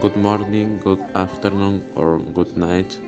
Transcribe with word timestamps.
good 0.00 0.16
morning, 0.16 0.78
good 0.78 1.00
afternoon, 1.14 1.90
or 1.96 2.18
good 2.18 2.56
night. 2.56 2.98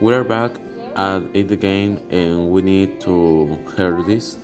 We 0.00 0.14
are 0.14 0.24
back 0.24 0.52
at 0.96 1.22
it 1.34 1.50
again, 1.50 1.98
and 2.10 2.50
we 2.50 2.62
need 2.62 3.00
to 3.02 3.46
hear 3.76 4.02
this. 4.02 4.38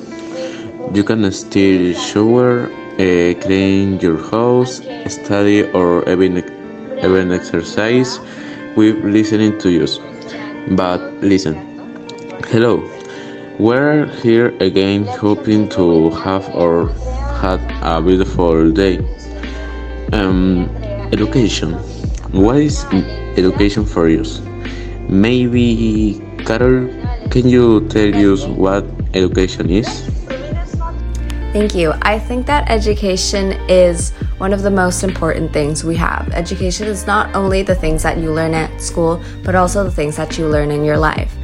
You 0.93 1.05
can 1.05 1.31
still 1.33 1.95
shower, 1.95 2.71
uh, 2.99 3.35
clean 3.41 4.01
your 4.01 4.19
house, 4.31 4.81
study, 5.07 5.63
or 5.73 6.09
even, 6.09 6.39
even 6.99 7.33
exercise 7.33 8.19
with 8.77 8.97
listening 9.05 9.59
to 9.59 9.71
you. 9.71 9.87
But 10.77 11.01
listen, 11.23 11.55
hello, 12.51 12.83
we're 13.59 14.07
here 14.23 14.57
again, 14.61 15.05
hoping 15.05 15.69
to 15.71 16.11
have 16.11 16.49
or 16.55 16.89
had 17.41 17.61
a 17.83 18.01
beautiful 18.03 18.71
day. 18.71 18.99
Um, 20.13 20.71
education. 21.13 21.73
What 22.33 22.57
is 22.57 22.85
education 23.37 23.85
for 23.85 24.09
you? 24.09 24.25
Maybe, 25.09 26.21
Carol, 26.45 26.89
can 27.31 27.49
you 27.49 27.89
tell 27.89 28.13
us 28.33 28.45
what 28.45 28.85
education 29.15 29.71
is? 29.71 29.89
Thank 31.53 31.75
you. 31.75 31.95
I 32.03 32.19
think 32.19 32.47
that 32.47 32.69
education 32.71 33.53
is 33.69 34.13
one 34.37 34.53
of 34.53 34.63
the 34.63 34.71
most 34.71 35.03
important 35.03 35.53
things 35.53 35.83
we 35.83 35.97
have. 35.97 36.29
Education 36.33 36.87
is 36.87 37.07
not 37.07 37.35
only 37.35 37.63
the 37.63 37.75
things 37.75 38.03
that 38.03 38.19
you 38.19 38.33
learn 38.33 38.55
at 38.55 38.81
school, 38.81 39.23
but 39.45 39.55
also 39.55 39.83
the 39.83 39.91
things 39.91 40.17
that 40.17 40.37
you 40.37 40.47
learn 40.47 40.71
in 40.71 40.85
your 40.85 40.99
life 40.99 41.35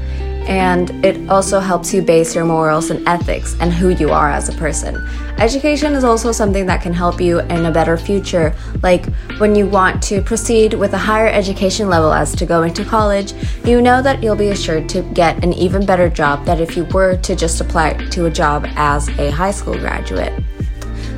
and 0.46 0.90
it 1.04 1.28
also 1.28 1.58
helps 1.58 1.94
you 1.94 2.02
base 2.02 2.34
your 2.34 2.44
morals 2.44 2.90
and 2.90 3.06
ethics 3.08 3.56
and 3.60 3.72
who 3.72 3.90
you 3.90 4.10
are 4.10 4.30
as 4.30 4.48
a 4.48 4.52
person. 4.52 4.96
Education 5.38 5.94
is 5.94 6.04
also 6.04 6.32
something 6.32 6.66
that 6.66 6.82
can 6.82 6.92
help 6.92 7.20
you 7.20 7.40
in 7.40 7.66
a 7.66 7.70
better 7.70 7.96
future, 7.96 8.54
like 8.82 9.06
when 9.38 9.54
you 9.54 9.66
want 9.66 10.02
to 10.04 10.22
proceed 10.22 10.74
with 10.74 10.92
a 10.92 10.98
higher 10.98 11.28
education 11.28 11.88
level 11.88 12.12
as 12.12 12.34
to 12.36 12.46
go 12.46 12.62
into 12.62 12.84
college, 12.84 13.32
you 13.64 13.80
know 13.80 14.02
that 14.02 14.22
you'll 14.22 14.36
be 14.36 14.48
assured 14.48 14.88
to 14.90 15.02
get 15.14 15.42
an 15.42 15.52
even 15.54 15.84
better 15.84 16.08
job 16.08 16.44
than 16.44 16.60
if 16.60 16.76
you 16.76 16.84
were 16.86 17.16
to 17.16 17.34
just 17.34 17.60
apply 17.60 17.94
to 18.10 18.26
a 18.26 18.30
job 18.30 18.66
as 18.76 19.08
a 19.18 19.30
high 19.30 19.50
school 19.50 19.78
graduate. 19.78 20.32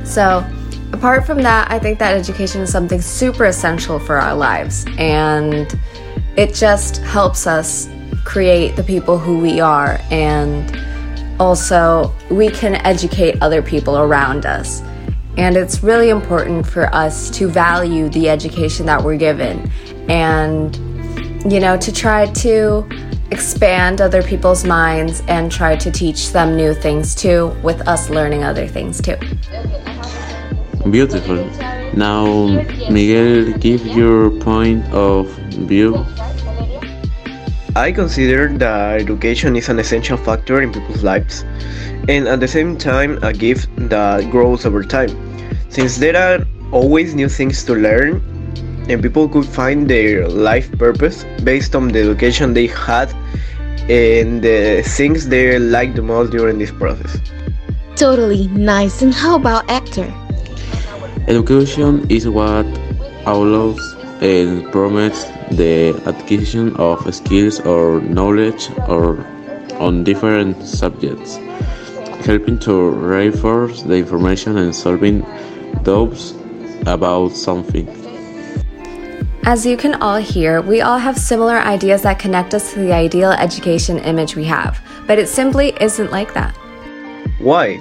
So, 0.03 0.45
apart 0.93 1.25
from 1.25 1.41
that, 1.43 1.69
I 1.69 1.77
think 1.77 1.99
that 1.99 2.15
education 2.15 2.61
is 2.61 2.71
something 2.71 3.01
super 3.01 3.45
essential 3.45 3.99
for 3.99 4.17
our 4.17 4.33
lives 4.33 4.85
and 4.97 5.77
it 6.37 6.53
just 6.53 6.97
helps 6.97 7.45
us 7.45 7.87
create 8.27 8.75
the 8.75 8.83
people 8.83 9.17
who 9.17 9.39
we 9.39 9.61
are 9.61 10.01
and 10.11 10.77
also 11.39 12.13
we 12.29 12.49
can 12.49 12.75
educate 12.85 13.41
other 13.41 13.61
people 13.61 13.97
around 13.97 14.45
us. 14.45 14.81
And 15.37 15.55
it's 15.55 15.81
really 15.81 16.09
important 16.09 16.67
for 16.67 16.93
us 16.93 17.29
to 17.37 17.47
value 17.47 18.09
the 18.09 18.27
education 18.27 18.85
that 18.87 19.01
we're 19.01 19.15
given 19.15 19.71
and, 20.09 20.75
you 21.49 21.61
know, 21.61 21.77
to 21.77 21.91
try 21.93 22.25
to 22.25 22.85
expand 23.31 24.01
other 24.01 24.21
people's 24.21 24.65
minds 24.65 25.23
and 25.29 25.49
try 25.49 25.77
to 25.77 25.89
teach 25.89 26.33
them 26.33 26.57
new 26.57 26.73
things 26.73 27.15
too, 27.15 27.55
with 27.63 27.87
us 27.87 28.09
learning 28.09 28.43
other 28.43 28.67
things 28.67 29.01
too. 29.01 29.15
Beautiful. 30.91 31.45
Now, 31.95 32.25
Miguel, 32.91 33.57
give 33.57 33.87
your 33.87 34.31
point 34.41 34.83
of 34.91 35.29
view. 35.71 36.05
I 37.77 37.91
consider 37.91 38.47
that 38.57 39.01
education 39.01 39.55
is 39.55 39.69
an 39.69 39.77
essential 39.77 40.17
factor 40.17 40.63
in 40.63 40.73
people's 40.73 41.03
lives, 41.03 41.43
and 42.09 42.27
at 42.27 42.39
the 42.39 42.47
same 42.47 42.75
time, 42.75 43.19
a 43.21 43.31
gift 43.31 43.69
that 43.89 44.31
grows 44.31 44.65
over 44.65 44.83
time. 44.83 45.13
Since 45.69 45.97
there 45.97 46.17
are 46.17 46.43
always 46.71 47.13
new 47.13 47.29
things 47.29 47.63
to 47.65 47.75
learn, 47.75 48.17
and 48.89 48.99
people 48.99 49.29
could 49.29 49.45
find 49.45 49.87
their 49.87 50.27
life 50.27 50.75
purpose 50.79 51.23
based 51.43 51.75
on 51.75 51.89
the 51.89 51.99
education 51.99 52.55
they 52.55 52.65
had 52.65 53.13
and 53.87 54.41
the 54.41 54.81
things 54.97 55.27
they 55.27 55.59
like 55.59 55.93
the 55.93 56.01
most 56.01 56.31
during 56.31 56.57
this 56.57 56.71
process. 56.71 57.21
Totally 57.95 58.47
nice. 58.47 59.03
And 59.03 59.13
how 59.13 59.35
about 59.35 59.69
Hector? 59.69 60.11
Education 61.27 62.09
is 62.09 62.27
what 62.27 62.65
allows 63.27 63.96
and 64.21 64.71
promotes 64.71 65.25
the 65.51 65.93
acquisition 66.05 66.75
of 66.77 67.13
skills 67.13 67.59
or 67.61 68.01
knowledge 68.01 68.69
or 68.87 69.25
on 69.79 70.03
different 70.03 70.65
subjects, 70.65 71.37
helping 72.25 72.57
to 72.59 72.89
reinforce 72.89 73.83
the 73.83 73.95
information 73.95 74.57
and 74.57 74.75
solving 74.75 75.21
doubts 75.83 76.33
about 76.85 77.29
something. 77.29 77.87
As 79.43 79.65
you 79.65 79.77
can 79.77 79.93
all 80.01 80.17
hear, 80.17 80.61
we 80.61 80.81
all 80.81 80.97
have 80.97 81.17
similar 81.17 81.59
ideas 81.59 82.01
that 82.01 82.19
connect 82.19 82.53
us 82.53 82.73
to 82.73 82.79
the 82.79 82.91
ideal 82.91 83.31
education 83.31 83.97
image 83.99 84.35
we 84.35 84.43
have, 84.45 84.81
but 85.07 85.19
it 85.19 85.27
simply 85.27 85.73
isn't 85.79 86.11
like 86.11 86.33
that. 86.33 86.53
Why? 87.39 87.79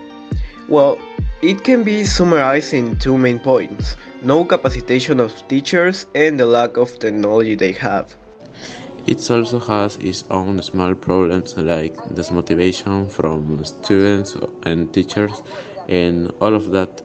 Well, 0.68 1.00
it 1.42 1.64
can 1.64 1.84
be 1.84 2.04
summarized 2.04 2.72
in 2.72 2.98
two 2.98 3.18
main 3.18 3.38
points 3.38 3.96
no 4.22 4.44
capacitation 4.44 5.20
of 5.20 5.32
teachers 5.48 6.06
and 6.14 6.40
the 6.40 6.46
lack 6.46 6.76
of 6.76 6.98
technology 6.98 7.54
they 7.54 7.72
have. 7.72 8.16
It 9.06 9.30
also 9.30 9.60
has 9.60 9.96
its 9.96 10.24
own 10.30 10.60
small 10.62 10.94
problems 10.94 11.56
like 11.56 11.94
dismotivation 12.16 13.10
from 13.10 13.64
students 13.64 14.34
and 14.64 14.92
teachers 14.92 15.42
and 15.88 16.30
all 16.40 16.54
of 16.54 16.70
that. 16.70 17.02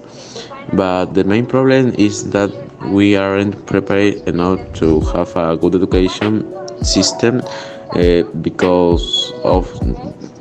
But 0.74 1.14
the 1.14 1.24
main 1.24 1.46
problem 1.46 1.94
is 1.98 2.32
that 2.32 2.50
we 2.90 3.16
aren't 3.16 3.68
prepared 3.68 4.28
enough 4.28 4.60
to 4.76 5.02
have 5.14 5.36
a 5.36 5.58
good 5.58 5.76
education 5.76 6.50
system 6.84 7.42
uh, 7.92 8.24
because 8.42 9.32
of 9.44 9.70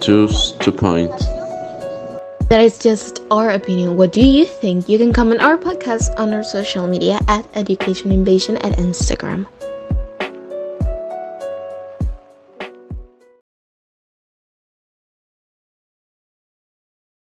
two, 0.00 0.28
two 0.60 0.72
points. 0.72 1.26
That 2.50 2.62
is 2.62 2.78
just 2.78 3.22
our 3.30 3.50
opinion. 3.50 3.96
What 3.96 4.10
do 4.10 4.26
you 4.26 4.44
think? 4.44 4.88
You 4.88 4.98
can 4.98 5.12
comment 5.12 5.40
our 5.40 5.56
podcast 5.56 6.18
on 6.18 6.34
our 6.34 6.42
social 6.42 6.88
media 6.88 7.20
at 7.28 7.46
Education 7.54 8.10
Invasion 8.10 8.56
at 8.66 8.76
Instagram. 8.76 9.46